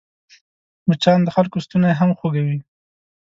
[0.87, 2.57] مچان د خلکو ستونی هم خوږوي